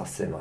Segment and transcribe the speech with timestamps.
[0.00, 0.40] Ma.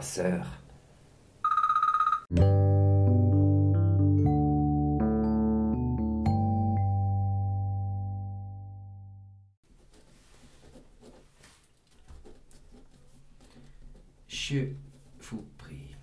[14.29, 14.73] Je
[15.19, 15.93] vous prie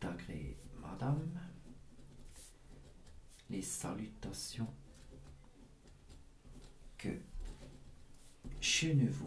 [0.00, 1.38] d'agréer, madame,
[3.50, 4.66] les salutations
[6.98, 7.10] que
[8.60, 9.26] je ne vous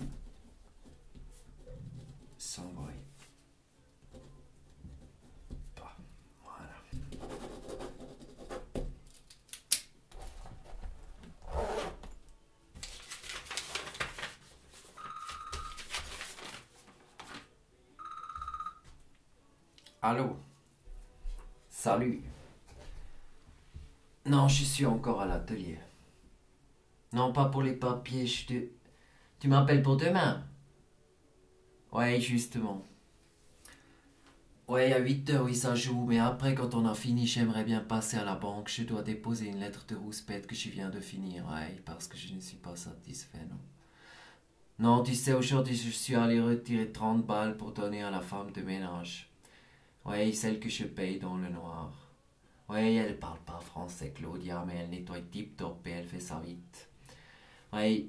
[20.01, 20.37] Allô?
[21.67, 22.21] Salut.
[24.23, 25.79] Non, je suis encore à l'atelier.
[27.11, 28.53] Non, pas pour les papiers, je te...
[29.39, 30.43] Tu m'appelles pour demain?
[31.91, 32.83] Ouais, justement.
[34.67, 37.81] Ouais, à 8 heures, oui, ça joue, mais après, quand on a fini, j'aimerais bien
[37.81, 38.69] passer à la banque.
[38.69, 42.17] Je dois déposer une lettre de rouspette que je viens de finir, ouais, parce que
[42.17, 43.57] je ne suis pas satisfait, non.
[44.79, 48.51] Non, tu sais, aujourd'hui, je suis allé retirer 30 balles pour donner à la femme
[48.51, 49.29] de ménage.
[50.05, 51.93] Ouais, celle que je paye dans le noir.
[52.69, 56.89] Ouais, elle parle pas français, Claudia, mais elle nettoie tip-top et elle fait ça vite.
[57.73, 58.07] Ouais,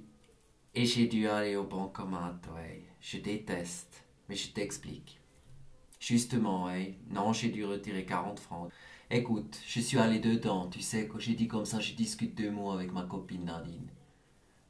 [0.74, 2.84] et j'ai dû aller au bancomat, ouais.
[3.06, 5.20] Je déteste, mais je t'explique.
[6.00, 6.98] Justement, ouais.
[7.08, 8.68] Non, j'ai dû retirer 40 francs.
[9.08, 12.50] Écoute, je suis allé dedans, tu sais, quand j'ai dit comme ça, je discute deux
[12.50, 13.88] mots avec ma copine Nadine.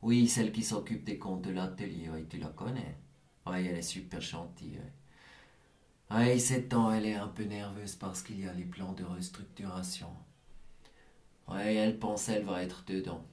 [0.03, 2.99] Oui, celle qui s'occupe des comptes de l'atelier, ouais, tu la connais.
[3.47, 4.81] Ouais, elle est super gentille,
[6.11, 6.15] ouais.
[6.15, 9.05] Ouais, ces temps, elle est un peu nerveuse parce qu'il y a les plans de
[9.05, 10.11] restructuration.
[11.49, 13.25] Ouais, elle pense elle va être dedans.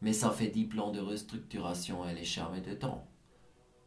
[0.00, 3.06] Mais ça fait dix plans de restructuration, elle est charmée dedans.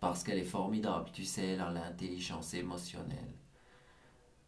[0.02, 3.34] Parce qu'elle est formidable, tu sais, elle a l'intelligence émotionnelle.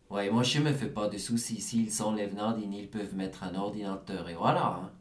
[0.09, 1.61] Ouais, moi je me fais pas de soucis.
[1.61, 4.81] S'ils s'enlèvent Nadine, ils peuvent mettre un ordinateur et voilà.
[4.81, 4.91] Hein.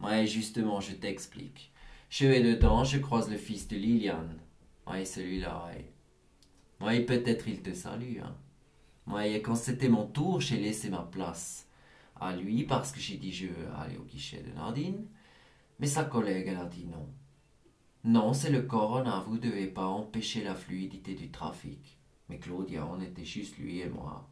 [0.00, 1.72] Ouais, justement, je t'explique.
[2.10, 4.38] Je vais dedans, je croise le fils de Liliane.
[4.86, 5.92] Ouais, celui-là, ouais.
[6.80, 8.36] Ouais, peut-être il te salue, hein.
[9.06, 11.68] Ouais, quand c'était mon tour, j'ai laissé ma place
[12.20, 15.06] à lui parce que j'ai dit je veux aller au guichet de Nadine.
[15.78, 17.08] Mais sa collègue, elle a dit non.
[18.04, 21.98] Non, c'est le corona, vous devez pas empêcher la fluidité du trafic.
[22.28, 24.28] Mais Claudia, on était juste lui et moi.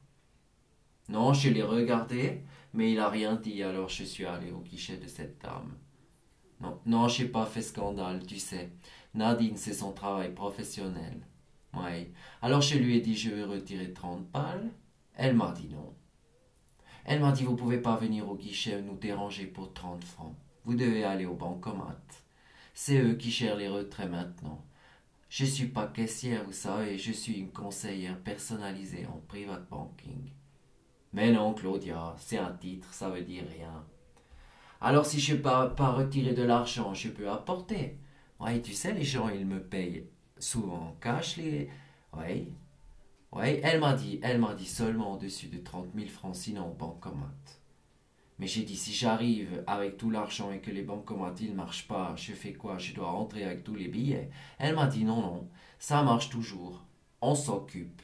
[1.08, 2.42] Non, je l'ai regardé,
[2.74, 5.74] mais il a rien dit, alors je suis allé au guichet de cette dame.
[6.60, 8.70] Non, non, j'ai pas fait scandale, tu sais.
[9.14, 11.26] Nadine, c'est son travail professionnel.
[11.74, 12.10] Ouais.
[12.42, 14.70] Alors je lui ai dit je vais retirer 30 balles.
[15.14, 15.94] Elle m'a dit non.
[17.04, 20.36] Elle m'a dit vous pouvez pas venir au guichet nous déranger pour 30 francs.
[20.64, 22.00] Vous devez aller au bancomat.
[22.74, 24.64] C'est eux qui gèrent les retraits maintenant.
[25.28, 30.30] Je suis pas caissière, vous savez, je suis une conseillère personnalisée en private banking.
[31.12, 33.84] Mais non, Claudia, c'est un titre, ça veut dire rien.
[34.80, 37.98] Alors si je peux pas, pas retirer de l'argent, je peux apporter.
[38.40, 41.70] Ouais, tu sais, les gens, ils me payent souvent en cash les.
[42.14, 42.52] Oui.
[43.32, 46.76] Oui, elle m'a dit, elle m'a dit seulement au-dessus de 30 000 francs, sinon.
[48.38, 52.14] Mais j'ai dit, si j'arrive avec tout l'argent et que les bancomats ils marchent pas,
[52.16, 52.78] je fais quoi?
[52.78, 54.30] Je dois rentrer avec tous les billets.
[54.58, 55.48] Elle m'a dit, non, non,
[55.78, 56.84] ça marche toujours.
[57.20, 58.02] On s'occupe.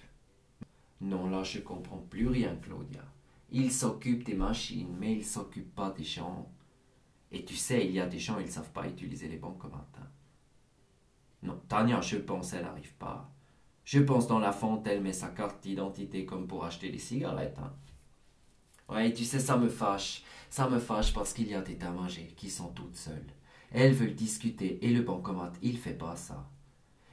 [1.00, 3.02] Non, là, je comprends plus rien, Claudia.
[3.50, 6.50] Il s'occupe des machines, mais il s'occupe pas des gens.
[7.32, 9.88] Et tu sais, il y a des gens, ils savent pas utiliser les bancomats.
[9.98, 10.06] Hein.
[11.42, 13.30] Non, Tania, je pense, elle n'arrive pas.
[13.84, 17.58] Je pense dans la fonte, elle met sa carte d'identité comme pour acheter des cigarettes.
[17.58, 17.72] Hein.
[18.88, 20.22] Ouais, tu sais, ça me fâche.
[20.50, 23.26] Ça me fâche parce qu'il y a des dames âgées qui sont toutes seules.
[23.70, 26.48] Elles veulent discuter et le bancomat, il fait pas ça.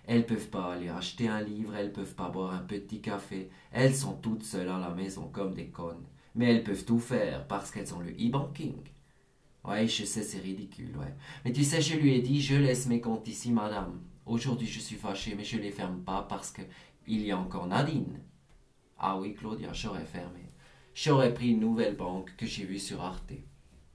[0.06, 3.50] Elles peuvent pas aller acheter un livre, elles peuvent pas boire un petit café.
[3.72, 6.06] Elles sont toutes seules à la maison comme des connes.
[6.36, 8.75] Mais elles peuvent tout faire parce qu'elles ont le e-banking.
[9.66, 11.13] Ouais, je sais, c'est ridicule, ouais.
[11.44, 14.00] Mais tu sais, je lui ai dit, je laisse mes comptes ici, madame.
[14.25, 16.62] Aujourd'hui, je suis fâché, mais je les ferme pas parce que
[17.07, 18.19] il y a encore Nadine.
[19.00, 20.42] Ah oui, Claudia, j'aurais fermé.
[20.95, 23.33] J'aurais pris une nouvelle banque que j'ai vue sur Arte.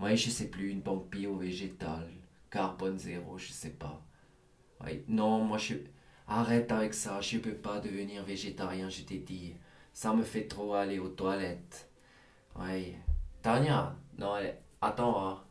[0.00, 2.10] Oui, je sais plus, une banque bio-végétale,
[2.50, 4.04] carbone zéro, je sais pas.
[4.84, 5.76] Oui, non, moi je...
[6.28, 9.54] Arrête avec ça, je peux pas devenir végétarien, je t'ai dit.
[9.94, 11.90] Ça me fait trop aller aux toilettes.
[12.56, 12.94] Oui.
[13.40, 14.52] Tania, non, allez,
[14.82, 15.42] attends, hein.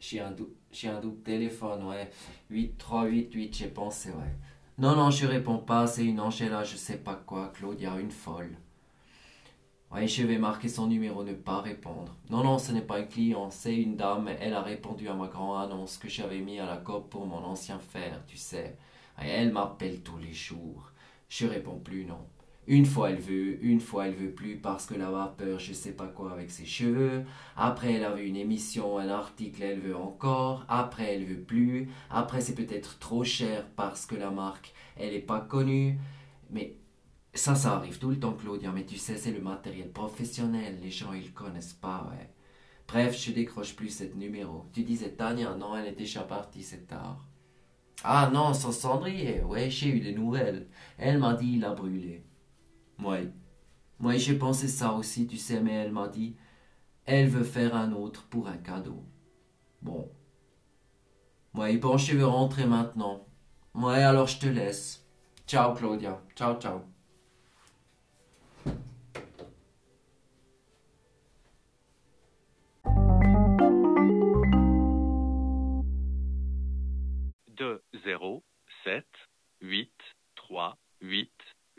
[0.00, 0.34] j'ai un
[0.72, 2.10] j'ai un double téléphone, ouais.
[2.50, 4.36] 8388, j'ai pensé, ouais.
[4.76, 8.56] Non, non, je réponds pas, c'est une Angela, je sais pas quoi, Claudia, une folle.
[9.92, 12.14] Ouais, je vais marquer son numéro, ne pas répondre.
[12.30, 15.26] Non, non, ce n'est pas un client, c'est une dame, elle a répondu à ma
[15.26, 18.76] grande annonce que j'avais mis à la COP pour mon ancien fer, tu sais.
[19.20, 20.92] Et elle m'appelle tous les jours.
[21.28, 22.24] Je réponds plus non.
[22.68, 25.92] Une fois elle veut, une fois elle veut plus parce qu'elle a peur je sais
[25.92, 27.24] pas quoi avec ses cheveux.
[27.56, 30.64] Après elle a vu une émission, un article, elle veut encore.
[30.68, 31.90] Après elle veut plus.
[32.10, 35.98] Après c'est peut-être trop cher parce que la marque elle est pas connue.
[36.50, 36.76] Mais
[37.34, 38.72] ça, ça arrive tout le temps, Claudia.
[38.72, 40.78] Mais tu sais, c'est le matériel professionnel.
[40.82, 42.30] Les gens ils connaissent pas, ouais.
[42.88, 44.66] Bref, je décroche plus cette numéro.
[44.72, 47.24] Tu disais Tania, non, elle est déjà partie, c'est tard.
[48.02, 50.68] Ah non, sans cendrier, ouais, j'ai eu des nouvelles.
[50.98, 52.24] Elle m'a dit il a brûlé.
[52.98, 53.30] Oui.
[53.98, 56.36] Moi, j'ai pensé ça aussi, tu sais, mais elle m'a dit,
[57.04, 59.04] elle veut faire un autre pour un cadeau.
[59.82, 60.10] Bon.
[61.54, 63.26] Oui, bon, je veux rentrer maintenant.
[63.74, 65.06] Ouais, alors je te laisse.
[65.46, 66.20] Ciao, Claudia.
[66.36, 66.80] Ciao, ciao.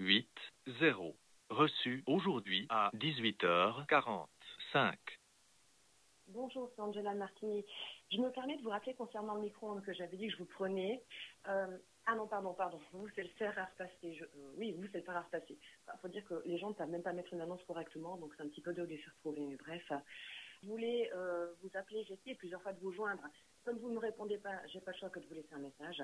[0.02, 0.28] 8
[0.80, 1.16] 0.
[1.50, 4.96] Reçu aujourd'hui à 18h45.
[6.30, 7.64] Bonjour, c'est Angela Martini.
[8.12, 10.46] Je me permets de vous rappeler concernant le micro-ondes que j'avais dit que je vous
[10.46, 11.04] prenais.
[11.48, 11.78] Euh,
[12.08, 12.80] ah non, pardon, pardon.
[12.94, 14.20] Vous, c'est le fer à repasser.
[14.24, 15.60] Euh, oui, vous, c'est le fer à repasser.
[15.88, 18.34] Il faut dire que les gens ne savent même pas mettre une annonce correctement, donc
[18.36, 19.42] c'est un petit peu de les faire trouver.
[19.42, 19.98] Mais bref, euh,
[20.64, 21.12] je voulais
[21.62, 23.22] vous appeler, j'ai essayé plusieurs fois de vous joindre.
[23.64, 25.60] Comme vous ne me répondez pas, j'ai pas le choix que de vous laisser un
[25.60, 26.02] message.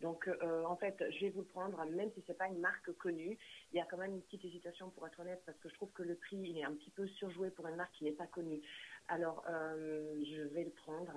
[0.00, 2.92] Donc, euh, en fait, je vais vous le prendre, même si c'est pas une marque
[2.98, 3.38] connue.
[3.72, 5.90] Il y a quand même une petite hésitation, pour être honnête, parce que je trouve
[5.92, 8.60] que le prix est un petit peu surjoué pour une marque qui n'est pas connue.
[9.08, 11.12] Alors, euh, je vais le prendre.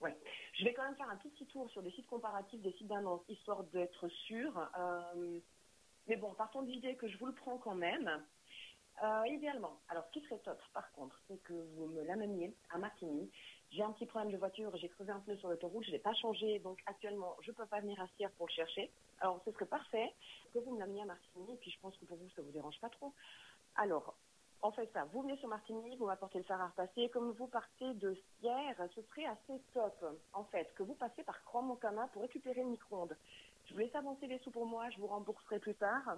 [0.00, 0.16] Ouais.
[0.54, 2.86] Je vais quand même faire un tout petit tour sur des sites comparatifs, des sites
[2.86, 4.70] d'annonces, histoire d'être sûr.
[6.06, 8.22] mais bon, partons de l'idée que je vous le prends quand même.
[9.02, 9.80] Euh, idéalement.
[9.88, 13.30] Alors, ce qui serait top, par contre, c'est que vous me l'ameniez à Martigny.
[13.70, 16.02] J'ai un petit problème de voiture, j'ai creusé un pneu sur l'autoroute, je ne l'ai
[16.02, 18.90] pas changé, donc actuellement, je ne peux pas venir à Sierre pour le chercher.
[19.20, 20.14] Alors, ce serait parfait
[20.54, 22.52] que vous me l'ameniez à Martigny, puis je pense que pour vous, ça ne vous
[22.52, 23.12] dérange pas trop.
[23.76, 24.14] Alors,
[24.62, 25.04] on fait ça.
[25.12, 27.10] Vous venez sur Martigny, vous m'apportez le fer à repasser.
[27.10, 31.44] Comme vous partez de Sierre, ce serait assez top, en fait, que vous passez par
[31.44, 33.16] Croix-Montana pour récupérer le micro-ondes.
[33.66, 36.16] Je vous laisse avancer les sous pour moi, je vous rembourserai plus tard.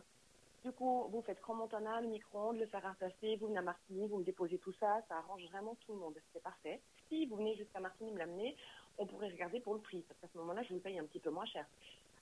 [0.65, 4.07] Du coup, vous faites Grand-Montana, le micro-ondes, le fer à repasser, vous venez à Martigny,
[4.07, 6.81] vous me déposez tout ça, ça arrange vraiment tout le monde, c'est parfait.
[7.11, 8.57] Si vous venez jusqu'à Martigny me l'amener,
[8.97, 11.19] on pourrait regarder pour le prix, parce qu'à ce moment-là, je vous paye un petit
[11.19, 11.67] peu moins cher.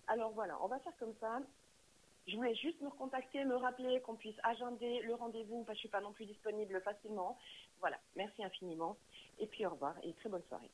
[0.07, 1.41] Alors voilà, on va faire comme ça.
[2.27, 5.81] Je voulais juste me recontacter, me rappeler qu'on puisse agender le rendez-vous, parce que je
[5.81, 7.37] suis pas non plus disponible facilement.
[7.81, 8.97] Voilà, merci infiniment.
[9.39, 10.71] Et puis au revoir et très bonne soirée.